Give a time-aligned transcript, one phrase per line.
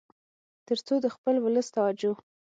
[0.67, 2.11] تر څو د خپل ولس توجه